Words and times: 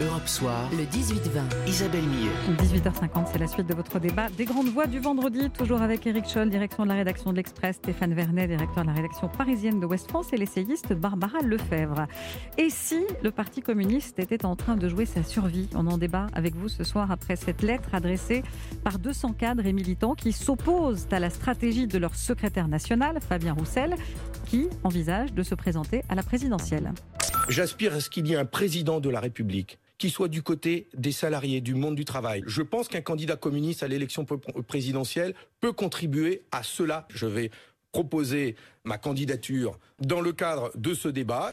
Europe 0.00 0.26
Soir, 0.26 0.68
le 0.72 0.84
18-20, 0.84 1.68
Isabelle 1.68 2.02
Millet. 2.02 2.30
18h50, 2.58 3.26
c'est 3.32 3.38
la 3.38 3.46
suite 3.46 3.66
de 3.66 3.74
votre 3.74 4.00
débat 4.00 4.28
des 4.28 4.44
grandes 4.44 4.68
voix 4.68 4.86
du 4.86 4.98
vendredi, 4.98 5.50
toujours 5.50 5.82
avec 5.82 6.06
Eric 6.06 6.28
Scholl, 6.28 6.50
direction 6.50 6.82
de 6.82 6.88
la 6.88 6.94
rédaction 6.94 7.30
de 7.30 7.36
l'Express, 7.36 7.76
Stéphane 7.76 8.12
Vernet, 8.12 8.48
directeur 8.48 8.82
de 8.82 8.88
la 8.88 8.94
rédaction 8.94 9.28
parisienne 9.28 9.78
de 9.78 9.86
West 9.86 10.08
France 10.08 10.32
et 10.32 10.36
l'essayiste 10.36 10.94
Barbara 10.94 11.38
Lefebvre. 11.42 12.06
Et 12.58 12.70
si 12.70 13.04
le 13.22 13.30
Parti 13.30 13.60
communiste 13.60 14.18
était 14.18 14.44
en 14.44 14.56
train 14.56 14.76
de 14.76 14.88
jouer 14.88 15.06
sa 15.06 15.22
survie? 15.22 15.68
On 15.74 15.86
en 15.86 15.98
débat 15.98 16.26
avec 16.32 16.56
vous 16.56 16.68
ce 16.68 16.82
soir 16.82 17.12
après 17.12 17.36
cette 17.36 17.62
lettre 17.62 17.94
adressée 17.94 18.42
par 18.82 18.98
200 18.98 19.34
cadres 19.34 19.66
et 19.66 19.72
militants 19.72 20.14
qui 20.14 20.32
s'opposent 20.32 21.06
à 21.12 21.20
la 21.20 21.30
stratégie 21.30 21.86
de 21.86 21.98
leur 21.98 22.16
secrétaire 22.16 22.66
national, 22.66 23.18
Fabien 23.20 23.52
Roussel, 23.52 23.94
qui 24.46 24.68
envisage 24.82 25.32
de 25.32 25.42
se 25.42 25.54
présenter 25.54 26.02
à 26.08 26.14
la 26.14 26.22
présidentielle. 26.22 26.92
J'aspire 27.48 27.94
à 27.94 28.00
ce 28.00 28.10
qu'il 28.10 28.26
y 28.26 28.32
ait 28.32 28.38
un 28.38 28.44
président 28.44 29.00
de 29.00 29.10
la 29.10 29.20
République 29.20 29.78
qui 29.98 30.10
soit 30.10 30.28
du 30.28 30.42
côté 30.42 30.88
des 30.94 31.12
salariés, 31.12 31.60
du 31.60 31.74
monde 31.74 31.94
du 31.94 32.04
travail. 32.04 32.42
Je 32.46 32.62
pense 32.62 32.88
qu'un 32.88 33.00
candidat 33.00 33.36
communiste 33.36 33.82
à 33.82 33.88
l'élection 33.88 34.26
présidentielle 34.66 35.34
peut 35.60 35.72
contribuer 35.72 36.42
à 36.52 36.62
cela. 36.62 37.06
Je 37.10 37.26
vais 37.26 37.50
proposer 37.92 38.56
ma 38.82 38.98
candidature 38.98 39.78
dans 40.00 40.20
le 40.20 40.32
cadre 40.32 40.72
de 40.74 40.94
ce 40.94 41.08
débat. 41.08 41.52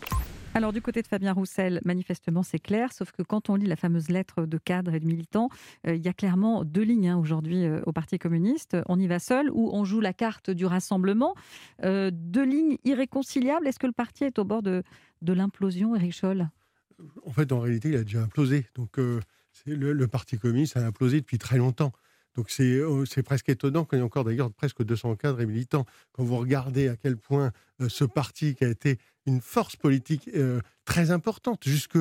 Alors 0.53 0.73
du 0.73 0.81
côté 0.81 1.01
de 1.01 1.07
Fabien 1.07 1.31
Roussel, 1.31 1.79
manifestement 1.85 2.43
c'est 2.43 2.59
clair, 2.59 2.91
sauf 2.91 3.11
que 3.13 3.21
quand 3.23 3.49
on 3.49 3.55
lit 3.55 3.67
la 3.67 3.77
fameuse 3.77 4.09
lettre 4.09 4.45
de 4.45 4.57
cadres 4.57 4.93
et 4.93 4.99
de 4.99 5.05
militants, 5.05 5.49
euh, 5.87 5.95
il 5.95 6.03
y 6.03 6.09
a 6.09 6.13
clairement 6.13 6.65
deux 6.65 6.81
lignes 6.81 7.07
hein, 7.07 7.17
aujourd'hui 7.17 7.63
euh, 7.63 7.79
au 7.85 7.93
Parti 7.93 8.19
communiste. 8.19 8.75
On 8.87 8.99
y 8.99 9.07
va 9.07 9.19
seul 9.19 9.49
ou 9.51 9.69
on 9.71 9.85
joue 9.85 10.01
la 10.01 10.11
carte 10.11 10.49
du 10.49 10.65
rassemblement. 10.65 11.35
Euh, 11.85 12.11
deux 12.11 12.43
lignes 12.43 12.77
irréconciliables. 12.83 13.65
Est-ce 13.65 13.79
que 13.79 13.87
le 13.87 13.93
parti 13.93 14.25
est 14.25 14.39
au 14.39 14.43
bord 14.43 14.61
de, 14.61 14.83
l'implosion, 15.25 15.95
Eric 15.95 16.13
en 17.25 17.31
fait, 17.31 17.51
en 17.51 17.59
réalité, 17.59 17.89
il 17.89 17.95
a 17.95 18.03
déjà 18.03 18.21
implosé. 18.21 18.65
Donc, 18.75 18.99
euh, 18.99 19.19
le, 19.65 20.07
Parti 20.07 20.37
communiste 20.37 20.77
a 20.77 20.85
implosé 20.85 21.21
depuis 21.21 21.37
très 21.37 21.57
longtemps. 21.57 21.91
Donc, 22.35 22.49
c'est 22.49 22.63
euh, 22.63 23.05
presque 23.25 23.49
étonnant 23.49 23.85
qu'il 23.85 23.97
y 23.99 24.01
ait 24.01 24.05
encore 24.05 24.23
d'ailleurs 24.23 24.51
presque 24.51 24.83
200 24.83 25.15
cadres 25.15 25.41
et 25.41 25.45
militants. 25.45 25.85
Quand 26.13 26.23
vous 26.23 26.37
regardez 26.37 26.87
à 26.87 26.95
quel 26.95 27.17
point 27.17 27.51
euh, 27.81 27.89
ce 27.89 28.05
parti, 28.05 28.55
qui 28.55 28.63
a 28.63 28.69
été 28.69 28.97
une 29.25 29.41
force 29.41 29.75
politique 29.75 30.29
très 30.83 31.11
importante 31.11 31.63
jusque 31.63 31.97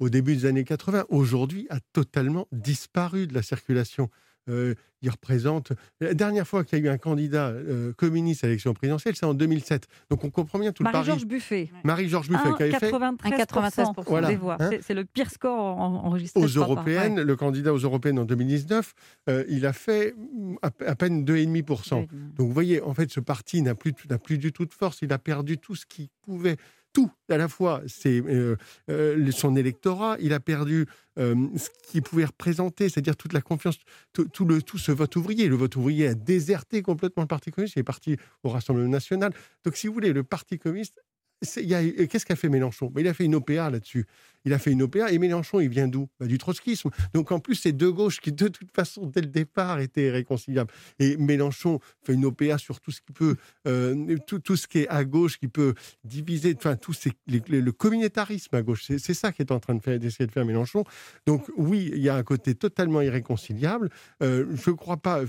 au 0.00 0.08
début 0.08 0.34
des 0.34 0.46
années 0.46 0.64
80, 0.64 1.04
aujourd'hui 1.08 1.66
a 1.70 1.78
totalement 1.92 2.48
disparu 2.50 3.26
de 3.26 3.34
la 3.34 3.42
circulation. 3.42 4.10
Euh, 4.48 4.74
il 5.04 5.10
représente. 5.10 5.72
La 6.00 6.14
dernière 6.14 6.48
fois 6.48 6.64
qu'il 6.64 6.78
y 6.78 6.82
a 6.82 6.84
eu 6.86 6.88
un 6.88 6.96
candidat 6.96 7.48
euh, 7.48 7.92
communiste 7.92 8.42
à 8.42 8.46
l'élection 8.46 8.72
présidentielle, 8.72 9.14
c'est 9.14 9.26
en 9.26 9.34
2007. 9.34 9.86
Donc 10.08 10.24
on 10.24 10.30
comprend 10.30 10.58
bien 10.58 10.72
tout 10.72 10.82
le 10.82 10.84
Marie 10.84 10.96
Marie-Georges 10.96 11.26
Buffet. 11.26 11.70
Marie-Georges 11.84 12.28
Buffet, 12.28 12.54
qui 12.56 12.62
avait 12.62 12.90
93 13.36 13.88
des 14.26 14.36
voix. 14.36 14.56
Hein 14.60 14.70
c'est 14.80 14.94
le 14.94 15.04
pire 15.04 15.30
score 15.30 15.78
enregistré. 15.78 16.42
Aux 16.42 16.46
européennes, 16.46 17.20
le 17.20 17.36
candidat 17.36 17.74
aux 17.74 17.78
européennes 17.78 18.18
en 18.18 18.24
2019, 18.24 18.94
euh, 19.28 19.44
il 19.48 19.66
a 19.66 19.74
fait 19.74 20.14
à, 20.62 20.70
peine 20.70 21.24
2,5%. 21.24 22.06
Donc 22.34 22.46
vous 22.46 22.52
voyez, 22.52 22.80
en 22.80 22.94
fait, 22.94 23.10
ce 23.10 23.20
parti 23.20 23.60
n'a 23.60 23.74
plus, 23.74 23.92
plus 23.92 24.38
du 24.38 24.52
tout 24.52 24.64
de 24.64 24.72
force. 24.72 25.00
Il 25.02 25.12
a 25.12 25.18
perdu 25.18 25.58
tout 25.58 25.74
ce 25.74 25.84
qu'il 25.84 26.08
pouvait 26.22 26.56
tout 26.94 27.10
à 27.28 27.36
la 27.36 27.48
fois 27.48 27.82
c'est 27.86 28.22
euh, 28.22 28.56
euh, 28.88 29.30
son 29.32 29.56
électorat, 29.56 30.16
il 30.20 30.32
a 30.32 30.40
perdu 30.40 30.86
euh, 31.18 31.34
ce 31.56 31.68
qu'il 31.90 32.02
pouvait 32.02 32.24
représenter, 32.24 32.88
c'est-à-dire 32.88 33.16
toute 33.16 33.34
la 33.34 33.42
confiance, 33.42 33.76
tout, 34.12 34.44
le, 34.46 34.62
tout 34.62 34.78
ce 34.78 34.92
vote 34.92 35.14
ouvrier. 35.16 35.48
Le 35.48 35.56
vote 35.56 35.76
ouvrier 35.76 36.06
a 36.06 36.14
déserté 36.14 36.80
complètement 36.82 37.24
le 37.24 37.26
Parti 37.26 37.50
communiste, 37.50 37.76
il 37.76 37.80
est 37.80 37.82
parti 37.82 38.16
au 38.44 38.48
Rassemblement 38.48 38.88
national. 38.88 39.32
Donc 39.64 39.76
si 39.76 39.88
vous 39.88 39.92
voulez, 39.92 40.12
le 40.12 40.22
Parti 40.22 40.58
communiste 40.58 41.00
Qu'est-ce 41.44 42.24
qu'a 42.24 42.36
fait 42.36 42.48
Mélenchon? 42.48 42.90
Il 42.96 43.06
a 43.06 43.12
fait 43.12 43.24
une 43.24 43.34
OPA 43.34 43.68
là-dessus 43.68 44.06
il 44.44 44.52
a 44.52 44.58
fait 44.58 44.72
une 44.72 44.82
OPA. 44.82 45.10
Et 45.12 45.18
Mélenchon, 45.18 45.60
il 45.60 45.68
vient 45.68 45.88
d'où? 45.88 46.08
Bah, 46.20 46.26
Du 46.26 46.38
trotskisme. 46.38 46.90
Donc 47.12 47.32
en 47.32 47.40
plus, 47.40 47.54
c'est 47.56 47.72
deux 47.72 47.92
gauches 47.92 48.20
qui, 48.20 48.32
de 48.32 48.48
toute 48.48 48.70
façon, 48.72 49.06
dès 49.06 49.20
le 49.20 49.28
départ, 49.28 49.80
étaient 49.80 50.10
réconciliables. 50.10 50.72
Et 50.98 51.16
Mélenchon 51.16 51.80
fait 52.02 52.14
une 52.14 52.24
OPA 52.24 52.58
sur 52.58 52.80
tout 52.80 52.90
ce 52.90 53.00
qui 53.00 53.12
peut, 53.12 53.36
euh, 53.66 54.16
tout, 54.26 54.38
tout, 54.38 54.56
ce 54.56 54.66
qui 54.66 54.80
est 54.80 54.88
à 54.88 55.04
gauche, 55.04 55.38
qui 55.38 55.48
peut 55.48 55.74
diviser, 56.04 56.54
enfin, 56.56 56.76
tout 56.76 56.92
le, 57.26 57.70
communautarisme 57.70 58.54
à 58.54 58.62
gauche. 58.62 58.84
C'est 58.84 59.14
ça 59.14 59.32
qui 59.32 59.42
est 59.42 59.52
en 59.52 59.60
train 59.60 59.74
de 59.74 59.82
faire, 59.82 59.98
d'essayer 59.98 60.26
de 60.26 60.32
faire 60.32 60.44
Mélenchon. 60.44 60.84
Donc 61.26 61.50
oui, 61.56 61.90
il 61.94 62.02
y 62.02 62.08
a 62.08 62.16
un 62.16 62.22
côté 62.22 62.54
totalement 62.54 63.00
irréconciliable. 63.00 63.90
Euh, 64.22 64.46
je 64.54 64.70
ne 64.70 64.76
crois 64.76 64.96
pas, 64.96 65.22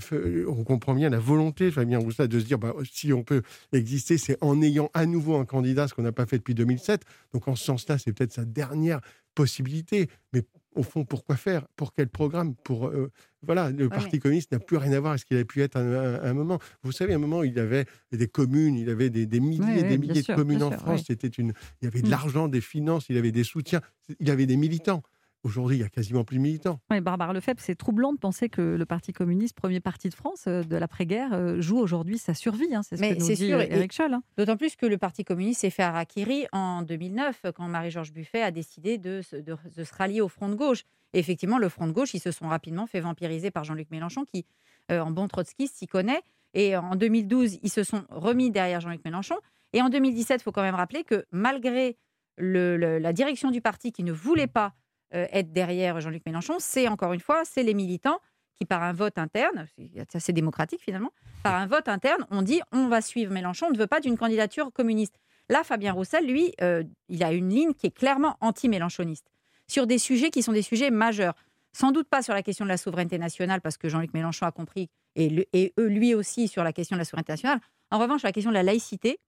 on 0.46 0.64
comprend 0.64 0.94
bien 0.94 1.08
la 1.08 1.18
volonté, 1.18 1.70
Fabien 1.70 1.98
Roussel, 1.98 2.28
de 2.28 2.40
se 2.40 2.44
dire, 2.44 2.58
bah, 2.58 2.74
si 2.90 3.12
on 3.12 3.22
peut 3.22 3.42
exister, 3.72 4.18
c'est 4.18 4.36
en 4.40 4.60
ayant 4.62 4.90
à 4.94 5.06
nouveau 5.06 5.36
un 5.36 5.44
candidat, 5.44 5.88
ce 5.88 5.94
qu'on 5.94 6.02
n'a 6.02 6.12
pas 6.12 6.26
fait 6.26 6.38
depuis 6.38 6.54
2007. 6.54 7.02
Donc 7.32 7.48
en 7.48 7.56
ce 7.56 7.64
sens-là, 7.64 7.98
c'est 7.98 8.12
peut-être 8.12 8.32
sa 8.32 8.44
dernière 8.44 9.00
possibilités. 9.34 10.08
Mais 10.32 10.42
au 10.74 10.82
fond, 10.82 11.04
pourquoi 11.04 11.36
faire? 11.36 11.66
Pour 11.76 11.92
quel 11.92 12.08
programme? 12.08 12.54
Pour 12.54 12.88
euh, 12.88 13.10
voilà, 13.42 13.70
le 13.70 13.88
Parti 13.88 14.18
communiste 14.18 14.52
n'a 14.52 14.58
plus 14.58 14.76
rien 14.76 14.92
à 14.92 15.00
voir 15.00 15.12
avec 15.12 15.20
ce 15.20 15.26
qu'il 15.26 15.36
avait 15.36 15.44
pu 15.44 15.62
être 15.62 15.76
à, 15.76 15.80
un 15.80 16.34
moment. 16.34 16.58
Vous 16.82 16.92
savez, 16.92 17.12
à 17.12 17.16
un 17.16 17.20
moment, 17.20 17.42
il 17.42 17.54
y 17.54 17.60
avait 17.60 17.86
des 18.12 18.28
communes, 18.28 18.76
il 18.76 18.90
avait 18.90 19.10
des, 19.10 19.40
milliers 19.40 19.80
et 19.80 19.82
des 19.84 19.98
milliers 19.98 20.22
de 20.22 20.34
communes 20.34 20.62
en 20.62 20.70
France. 20.72 21.04
C'était 21.06 21.28
une, 21.28 21.52
il 21.80 21.84
y 21.84 21.88
avait 21.88 22.02
de 22.02 22.08
mm. 22.08 22.10
l'argent, 22.10 22.48
des 22.48 22.60
finances, 22.60 23.06
il 23.08 23.16
avait 23.16 23.32
des 23.32 23.44
soutiens, 23.44 23.80
il 24.20 24.28
y 24.28 24.30
avait 24.30 24.46
des 24.46 24.56
militants. 24.56 25.02
Aujourd'hui, 25.46 25.76
il 25.76 25.82
y 25.82 25.84
a 25.84 25.88
quasiment 25.88 26.24
plus 26.24 26.38
de 26.38 26.42
militants. 26.42 26.80
Oui, 26.90 27.00
Barbara 27.00 27.32
Lefebvre, 27.32 27.60
c'est 27.60 27.76
troublant 27.76 28.12
de 28.12 28.18
penser 28.18 28.48
que 28.48 28.60
le 28.60 28.84
Parti 28.84 29.12
communiste, 29.12 29.54
premier 29.54 29.78
parti 29.78 30.08
de 30.08 30.14
France 30.14 30.46
euh, 30.48 30.64
de 30.64 30.76
l'après-guerre, 30.76 31.34
euh, 31.34 31.60
joue 31.60 31.78
aujourd'hui 31.78 32.18
sa 32.18 32.34
survie. 32.34 32.74
Hein, 32.74 32.82
c'est 32.82 32.96
ce 32.96 33.02
que 33.02 33.14
nous 33.14 33.24
dit 33.24 33.36
sûr, 33.36 33.60
Eric 33.60 33.92
Scholl. 33.92 34.12
Hein. 34.12 34.24
D'autant 34.36 34.56
plus 34.56 34.74
que 34.74 34.86
le 34.86 34.98
Parti 34.98 35.22
communiste 35.22 35.60
s'est 35.60 35.70
fait 35.70 35.84
harakiri 35.84 36.46
en 36.50 36.82
2009, 36.82 37.42
quand 37.54 37.68
Marie-Georges 37.68 38.12
Buffet 38.12 38.42
a 38.42 38.50
décidé 38.50 38.98
de, 38.98 39.20
se 39.22 39.94
rallier 39.96 40.20
au 40.20 40.26
Front 40.26 40.48
de 40.48 40.56
gauche. 40.56 40.82
Et 41.12 41.20
effectivement, 41.20 41.58
le 41.58 41.68
Front 41.68 41.86
de 41.86 41.92
gauche, 41.92 42.12
ils 42.14 42.20
se 42.20 42.32
sont 42.32 42.48
rapidement 42.48 42.88
fait 42.88 42.98
vampiriser 42.98 43.52
par 43.52 43.62
Jean-Luc 43.62 43.88
Mélenchon, 43.92 44.24
qui, 44.24 44.46
euh, 44.90 44.98
en 44.98 45.12
bon 45.12 45.28
trotskiste, 45.28 45.76
s'y 45.76 45.86
connaît. 45.86 46.22
Et 46.54 46.76
en 46.76 46.96
2012, 46.96 47.60
ils 47.62 47.70
se 47.70 47.84
sont 47.84 48.02
remis 48.10 48.50
derrière 48.50 48.80
Jean-Luc 48.80 49.04
Mélenchon. 49.04 49.36
Et 49.72 49.80
en 49.80 49.90
2017, 49.90 50.40
il 50.40 50.42
faut 50.42 50.50
quand 50.50 50.62
même 50.62 50.74
rappeler 50.74 51.04
que 51.04 51.24
malgré 51.30 51.96
la 52.36 53.12
direction 53.12 53.52
du 53.52 53.60
parti 53.60 53.92
qui 53.92 54.02
ne 54.02 54.10
voulait 54.12 54.48
pas 54.48 54.66
euh, 54.66 54.85
être 55.12 55.52
derrière 55.52 56.00
Jean-Luc 56.00 56.22
Mélenchon, 56.26 56.56
c'est 56.58 56.88
encore 56.88 57.12
une 57.12 57.20
fois, 57.20 57.42
c'est 57.44 57.62
les 57.62 57.74
militants 57.74 58.18
qui, 58.56 58.64
par 58.64 58.82
un 58.82 58.92
vote 58.92 59.18
interne, 59.18 59.66
c'est 59.76 60.16
assez 60.16 60.32
démocratique 60.32 60.80
finalement, 60.82 61.12
par 61.42 61.54
un 61.54 61.66
vote 61.66 61.88
interne, 61.88 62.26
on 62.30 62.42
dit 62.42 62.60
on 62.72 62.88
va 62.88 63.00
suivre 63.00 63.32
Mélenchon, 63.32 63.66
on 63.68 63.72
ne 63.72 63.78
veut 63.78 63.86
pas 63.86 64.00
d'une 64.00 64.16
candidature 64.16 64.72
communiste. 64.72 65.16
Là, 65.48 65.62
Fabien 65.62 65.92
Roussel, 65.92 66.26
lui, 66.26 66.52
euh, 66.60 66.82
il 67.08 67.22
a 67.22 67.32
une 67.32 67.50
ligne 67.50 67.72
qui 67.74 67.86
est 67.86 67.96
clairement 67.96 68.36
anti-mélenchoniste 68.40 69.26
sur 69.68 69.86
des 69.86 69.98
sujets 69.98 70.30
qui 70.30 70.42
sont 70.42 70.52
des 70.52 70.62
sujets 70.62 70.90
majeurs. 70.90 71.34
Sans 71.72 71.92
doute 71.92 72.08
pas 72.08 72.22
sur 72.22 72.32
la 72.32 72.42
question 72.42 72.64
de 72.64 72.70
la 72.70 72.78
souveraineté 72.78 73.18
nationale, 73.18 73.60
parce 73.60 73.76
que 73.76 73.88
Jean-Luc 73.88 74.14
Mélenchon 74.14 74.46
a 74.46 74.50
compris, 74.50 74.88
et, 75.14 75.46
et 75.52 75.74
eux, 75.78 75.88
lui 75.88 76.14
aussi, 76.14 76.48
sur 76.48 76.64
la 76.64 76.72
question 76.72 76.96
de 76.96 77.00
la 77.00 77.04
souveraineté 77.04 77.32
nationale. 77.32 77.60
En 77.90 77.98
revanche, 77.98 78.20
sur 78.20 78.28
la 78.28 78.32
question 78.32 78.50
de 78.50 78.54
la 78.56 78.62
laïcité, 78.62 79.18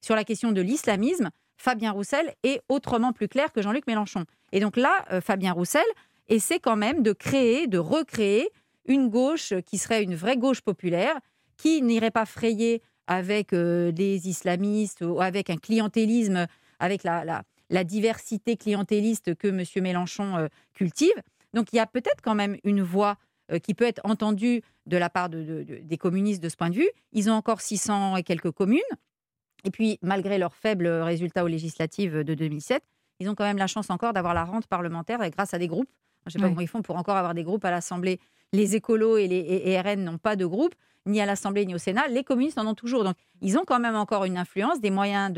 sur 0.00 0.14
la 0.14 0.24
question 0.24 0.52
de 0.52 0.60
l'islamisme, 0.60 1.30
Fabien 1.56 1.92
Roussel 1.92 2.34
est 2.42 2.60
autrement 2.68 3.12
plus 3.12 3.28
clair 3.28 3.52
que 3.52 3.62
Jean-Luc 3.62 3.86
Mélenchon. 3.86 4.24
Et 4.52 4.60
donc 4.60 4.76
là, 4.76 5.04
euh, 5.12 5.20
Fabien 5.20 5.52
Roussel 5.52 5.84
essaie 6.28 6.60
quand 6.60 6.76
même 6.76 7.02
de 7.02 7.12
créer, 7.12 7.66
de 7.66 7.78
recréer 7.78 8.48
une 8.86 9.08
gauche 9.08 9.52
qui 9.66 9.78
serait 9.78 10.02
une 10.02 10.14
vraie 10.14 10.36
gauche 10.36 10.60
populaire, 10.60 11.18
qui 11.56 11.82
n'irait 11.82 12.10
pas 12.10 12.26
frayer 12.26 12.82
avec 13.06 13.52
euh, 13.52 13.90
des 13.92 14.28
islamistes 14.28 15.02
ou 15.02 15.20
avec 15.20 15.50
un 15.50 15.56
clientélisme, 15.56 16.46
avec 16.78 17.02
la, 17.04 17.44
diversité 17.84 18.56
clientéliste 18.56 19.34
que 19.34 19.48
M. 19.48 19.64
Mélenchon 19.82 20.36
euh, 20.36 20.46
cultive. 20.74 21.14
Donc 21.54 21.72
il 21.72 21.76
y 21.76 21.80
a 21.80 21.86
peut-être 21.86 22.22
quand 22.22 22.34
même 22.34 22.56
une 22.64 22.82
voix 22.82 23.16
qui 23.62 23.74
peut 23.74 23.84
être 23.84 24.00
entendue 24.02 24.60
de 24.86 24.96
la 24.96 25.08
part 25.08 25.28
des 25.28 25.98
communistes 25.98 26.42
de 26.42 26.48
ce 26.48 26.56
point 26.56 26.68
de 26.68 26.74
vue. 26.74 26.90
Ils 27.12 27.30
ont 27.30 27.34
encore 27.34 27.60
600 27.60 28.16
et 28.16 28.24
quelques 28.24 28.50
communes. 28.50 28.80
Et 29.66 29.70
puis, 29.70 29.98
malgré 30.00 30.38
leurs 30.38 30.54
faibles 30.54 30.86
résultats 30.86 31.42
aux 31.42 31.48
législatives 31.48 32.22
de 32.22 32.34
2007, 32.34 32.84
ils 33.18 33.28
ont 33.28 33.34
quand 33.34 33.44
même 33.44 33.58
la 33.58 33.66
chance 33.66 33.90
encore 33.90 34.12
d'avoir 34.12 34.32
la 34.32 34.44
rente 34.44 34.68
parlementaire 34.68 35.20
et 35.24 35.30
grâce 35.30 35.54
à 35.54 35.58
des 35.58 35.66
groupes. 35.66 35.90
Je 36.26 36.30
ne 36.30 36.32
sais 36.32 36.38
pas 36.38 36.48
comment 36.48 36.60
ils 36.60 36.68
font 36.68 36.82
pour 36.82 36.96
encore 36.96 37.16
avoir 37.16 37.34
des 37.34 37.42
groupes 37.42 37.64
à 37.64 37.72
l'Assemblée. 37.72 38.20
Les 38.52 38.76
écolos 38.76 39.18
et 39.18 39.26
les 39.26 39.80
RN 39.80 40.04
n'ont 40.04 40.18
pas 40.18 40.36
de 40.36 40.46
groupe, 40.46 40.74
ni 41.04 41.20
à 41.20 41.26
l'Assemblée 41.26 41.66
ni 41.66 41.74
au 41.74 41.78
Sénat. 41.78 42.06
Les 42.08 42.22
communistes 42.22 42.58
en 42.58 42.66
ont 42.68 42.74
toujours. 42.74 43.02
Donc, 43.02 43.16
ils 43.42 43.58
ont 43.58 43.64
quand 43.66 43.80
même 43.80 43.96
encore 43.96 44.24
une 44.24 44.38
influence, 44.38 44.80
des 44.80 44.90
moyens 44.90 45.32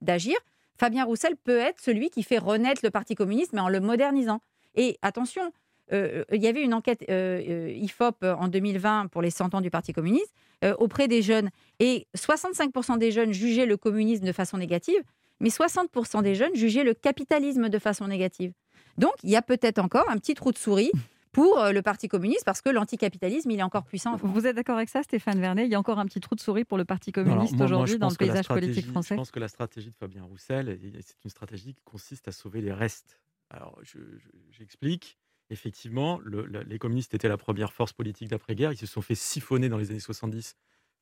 d'agir. 0.00 0.34
De, 0.34 0.40
Fabien 0.76 1.04
Roussel 1.04 1.36
peut 1.36 1.58
être 1.58 1.80
celui 1.80 2.10
qui 2.10 2.24
fait 2.24 2.38
renaître 2.38 2.80
le 2.82 2.90
Parti 2.90 3.14
communiste, 3.14 3.52
mais 3.52 3.60
en 3.60 3.68
le 3.68 3.80
modernisant. 3.80 4.40
Et 4.74 4.98
attention, 5.02 5.52
euh, 5.92 6.24
il 6.32 6.42
y 6.42 6.46
avait 6.46 6.62
une 6.62 6.74
enquête 6.74 7.04
euh, 7.08 7.40
euh, 7.48 7.72
IFOP 7.72 8.22
en 8.22 8.48
2020 8.48 9.08
pour 9.08 9.22
les 9.22 9.30
100 9.30 9.54
ans 9.54 9.60
du 9.60 9.70
Parti 9.70 9.92
communiste 9.92 10.32
auprès 10.78 11.06
des 11.06 11.22
jeunes. 11.22 11.50
Et 11.78 12.08
65% 12.16 12.98
des 12.98 13.12
jeunes 13.12 13.32
jugeaient 13.32 13.66
le 13.66 13.76
communisme 13.76 14.24
de 14.24 14.32
façon 14.32 14.58
négative, 14.58 15.00
mais 15.38 15.50
60% 15.50 16.22
des 16.22 16.34
jeunes 16.34 16.54
jugeaient 16.56 16.82
le 16.82 16.94
capitalisme 16.94 17.68
de 17.68 17.78
façon 17.78 18.08
négative. 18.08 18.52
Donc, 18.96 19.12
il 19.22 19.30
y 19.30 19.36
a 19.36 19.42
peut-être 19.42 19.78
encore 19.78 20.10
un 20.10 20.18
petit 20.18 20.34
trou 20.34 20.50
de 20.50 20.58
souris 20.58 20.90
pour 21.30 21.62
le 21.72 21.80
Parti 21.80 22.08
communiste 22.08 22.44
parce 22.44 22.60
que 22.60 22.70
l'anticapitalisme, 22.70 23.52
il 23.52 23.60
est 23.60 23.62
encore 23.62 23.84
puissant. 23.84 24.16
Vous 24.16 24.48
êtes 24.48 24.56
d'accord 24.56 24.74
avec 24.74 24.88
ça, 24.88 25.04
Stéphane 25.04 25.38
Vernet? 25.38 25.66
Il 25.66 25.70
y 25.70 25.76
a 25.76 25.78
encore 25.78 26.00
un 26.00 26.06
petit 26.06 26.18
trou 26.18 26.34
de 26.34 26.40
souris 26.40 26.64
pour 26.64 26.76
le 26.76 26.84
Parti 26.84 27.12
communiste 27.12 27.60
aujourd'hui 27.60 27.98
dans 27.98 28.08
le 28.08 28.16
paysage 28.16 28.48
politique 28.48 28.86
français? 28.86 29.14
Je 29.14 29.20
pense 29.20 29.30
que 29.30 29.38
la 29.38 29.46
stratégie 29.46 29.90
de 29.90 29.96
Fabien 29.96 30.24
Roussel, 30.24 30.76
c'est 31.00 31.24
une 31.24 31.30
stratégie 31.30 31.74
qui 31.74 31.82
consiste 31.84 32.26
à 32.26 32.32
sauver 32.32 32.62
les 32.62 32.72
restes 32.72 33.20
Alors, 33.50 33.78
j'explique. 34.50 35.18
Effectivement, 35.50 36.20
les 36.66 36.78
communistes 36.78 37.14
étaient 37.14 37.28
la 37.28 37.38
première 37.38 37.72
force 37.72 37.92
politique 37.92 38.28
d'après-guerre. 38.28 38.72
Ils 38.72 38.78
se 38.78 38.86
sont 38.86 39.00
fait 39.00 39.14
siphonner 39.14 39.68
dans 39.68 39.78
les 39.78 39.90
années 39.90 40.00
70 40.00 40.56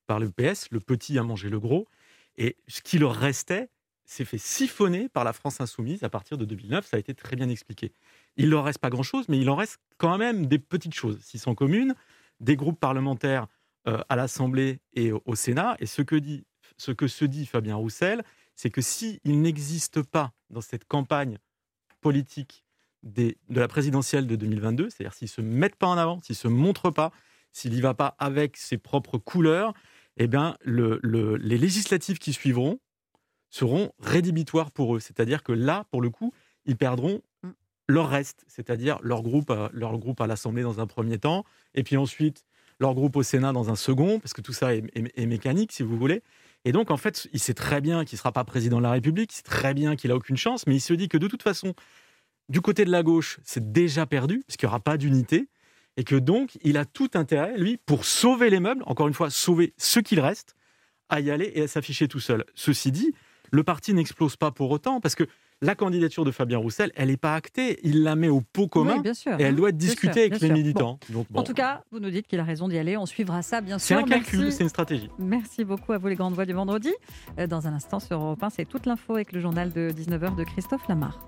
par 0.06 0.20
le 0.20 0.30
PS. 0.30 0.70
Le 0.70 0.80
petit 0.80 1.18
a 1.18 1.22
mangé 1.22 1.50
le 1.50 1.58
gros. 1.58 1.88
Et 2.36 2.56
ce 2.68 2.80
qui 2.80 2.98
leur 2.98 3.14
restait 3.14 3.70
s'est 4.04 4.24
fait 4.24 4.38
siphonner 4.38 5.08
par 5.08 5.24
la 5.24 5.32
France 5.32 5.60
insoumise 5.60 6.04
à 6.04 6.08
partir 6.08 6.38
de 6.38 6.44
2009. 6.44 6.86
Ça 6.86 6.96
a 6.96 7.00
été 7.00 7.14
très 7.14 7.34
bien 7.34 7.48
expliqué. 7.48 7.92
Il 8.36 8.50
leur 8.50 8.64
reste 8.64 8.78
pas 8.78 8.90
grand-chose, 8.90 9.28
mais 9.28 9.38
il 9.38 9.50
en 9.50 9.56
reste 9.56 9.80
quand 9.98 10.16
même 10.16 10.46
des 10.46 10.58
petites 10.58 10.94
choses. 10.94 11.18
600 11.20 11.54
communes, 11.54 11.94
des 12.40 12.56
groupes 12.56 12.78
parlementaires 12.78 13.48
euh, 13.88 14.00
à 14.08 14.16
l'Assemblée 14.16 14.80
et 14.94 15.12
au, 15.12 15.34
Sénat. 15.34 15.76
Et 15.80 15.86
ce 15.86 16.02
que, 16.02 16.16
dit, 16.16 16.44
ce 16.76 16.92
que 16.92 17.08
se 17.08 17.24
dit 17.24 17.46
Fabien 17.46 17.76
Roussel, 17.76 18.22
c'est 18.54 18.70
que 18.70 18.80
s'il 18.80 19.20
n'existe 19.24 20.02
pas 20.02 20.32
dans 20.50 20.60
cette 20.60 20.84
campagne 20.84 21.38
politique 22.00 22.65
de 23.02 23.34
la 23.50 23.68
présidentielle 23.68 24.26
de 24.26 24.36
2022, 24.36 24.90
c'est-à-dire 24.90 25.14
s'ils 25.14 25.26
ne 25.26 25.30
se 25.30 25.40
mettent 25.40 25.76
pas 25.76 25.86
en 25.86 25.96
avant, 25.96 26.20
s'ils 26.22 26.34
ne 26.34 26.38
se 26.38 26.48
montrent 26.48 26.90
pas, 26.90 27.12
s'il 27.52 27.72
n'y 27.72 27.80
va 27.80 27.94
pas 27.94 28.16
avec 28.18 28.56
ses 28.56 28.78
propres 28.78 29.18
couleurs, 29.18 29.72
eh 30.16 30.26
bien, 30.26 30.56
les 30.64 31.58
législatives 31.58 32.18
qui 32.18 32.32
suivront 32.32 32.78
seront 33.50 33.92
rédhibitoires 33.98 34.70
pour 34.70 34.96
eux. 34.96 35.00
C'est-à-dire 35.00 35.42
que 35.42 35.52
là, 35.52 35.84
pour 35.90 36.02
le 36.02 36.10
coup, 36.10 36.32
ils 36.64 36.76
perdront 36.76 37.22
mm. 37.42 37.50
leur 37.88 38.08
reste, 38.08 38.44
c'est-à-dire 38.48 38.98
leur 39.02 39.22
groupe, 39.22 39.52
leur 39.72 39.98
groupe 39.98 40.20
à 40.20 40.26
l'Assemblée 40.26 40.62
dans 40.62 40.80
un 40.80 40.86
premier 40.86 41.18
temps, 41.18 41.44
et 41.74 41.82
puis 41.82 41.96
ensuite 41.96 42.44
leur 42.78 42.94
groupe 42.94 43.16
au 43.16 43.22
Sénat 43.22 43.52
dans 43.52 43.70
un 43.70 43.76
second, 43.76 44.20
parce 44.20 44.34
que 44.34 44.42
tout 44.42 44.52
ça 44.52 44.74
est, 44.74 45.26
mécanique, 45.26 45.72
si 45.72 45.82
vous 45.82 45.96
voulez. 45.96 46.22
Et 46.66 46.72
donc, 46.72 46.90
en 46.90 46.96
fait, 46.96 47.28
il 47.32 47.40
sait 47.40 47.54
très 47.54 47.80
bien 47.80 48.04
qu'il 48.04 48.16
ne 48.16 48.18
sera 48.18 48.32
pas 48.32 48.44
président 48.44 48.78
de 48.78 48.82
la 48.82 48.90
République, 48.90 49.32
il 49.32 49.36
sait 49.36 49.42
très 49.42 49.72
bien 49.72 49.96
qu'il 49.96 50.10
n'a 50.10 50.16
aucune 50.16 50.36
chance, 50.36 50.66
mais 50.66 50.74
il 50.74 50.80
se 50.80 50.92
dit 50.92 51.08
que 51.08 51.16
de 51.16 51.26
toute 51.26 51.42
façon, 51.42 51.74
du 52.48 52.60
côté 52.60 52.84
de 52.84 52.90
la 52.90 53.02
gauche, 53.02 53.38
c'est 53.44 53.72
déjà 53.72 54.06
perdu, 54.06 54.42
parce 54.46 54.56
qu'il 54.56 54.66
n'y 54.66 54.70
aura 54.70 54.80
pas 54.80 54.96
d'unité, 54.96 55.48
et 55.96 56.04
que 56.04 56.16
donc, 56.16 56.58
il 56.62 56.76
a 56.76 56.84
tout 56.84 57.10
intérêt, 57.14 57.56
lui, 57.58 57.78
pour 57.86 58.04
sauver 58.04 58.50
les 58.50 58.60
meubles, 58.60 58.82
encore 58.86 59.08
une 59.08 59.14
fois, 59.14 59.30
sauver 59.30 59.72
ce 59.76 60.00
qu'il 60.00 60.20
reste, 60.20 60.54
à 61.08 61.20
y 61.20 61.30
aller 61.30 61.52
et 61.54 61.62
à 61.62 61.68
s'afficher 61.68 62.08
tout 62.08 62.20
seul. 62.20 62.44
Ceci 62.54 62.92
dit, 62.92 63.12
le 63.50 63.62
parti 63.62 63.94
n'explose 63.94 64.36
pas 64.36 64.50
pour 64.50 64.70
autant, 64.70 65.00
parce 65.00 65.14
que 65.14 65.24
la 65.62 65.74
candidature 65.74 66.24
de 66.24 66.30
Fabien 66.30 66.58
Roussel, 66.58 66.92
elle 66.96 67.08
n'est 67.08 67.16
pas 67.16 67.34
actée. 67.34 67.80
Il 67.82 68.02
la 68.02 68.14
met 68.14 68.28
au 68.28 68.42
pot 68.42 68.68
commun 68.68 68.98
bien 68.98 69.14
sûr, 69.14 69.40
et 69.40 69.44
elle 69.44 69.56
doit 69.56 69.70
être 69.70 69.76
discutée 69.76 70.24
avec 70.24 70.40
les 70.40 70.50
militants. 70.50 70.98
En 71.34 71.42
tout 71.42 71.54
cas, 71.54 71.82
vous 71.90 71.98
nous 71.98 72.10
dites 72.10 72.26
qu'il 72.26 72.38
a 72.40 72.44
raison 72.44 72.68
d'y 72.68 72.76
aller. 72.76 72.96
On 72.96 73.06
suivra 73.06 73.40
ça, 73.40 73.62
bien 73.62 73.78
sûr. 73.78 73.86
C'est 73.86 73.94
un 73.94 74.02
calcul, 74.02 74.52
c'est 74.52 74.64
une 74.64 74.68
stratégie. 74.68 75.08
Merci 75.18 75.64
beaucoup 75.64 75.92
à 75.92 75.98
vous, 75.98 76.08
les 76.08 76.14
grandes 76.14 76.34
voix 76.34 76.44
du 76.44 76.52
vendredi. 76.52 76.92
Euh, 77.38 77.46
dans 77.46 77.66
un 77.66 77.72
instant, 77.72 78.00
sur 78.00 78.20
Europe 78.20 78.42
1, 78.42 78.50
c'est 78.50 78.66
toute 78.66 78.84
l'info 78.84 79.14
avec 79.14 79.32
le 79.32 79.40
journal 79.40 79.72
de 79.72 79.90
19h 79.90 80.36
de 80.36 80.44
Christophe 80.44 80.86
Lamar. 80.88 81.26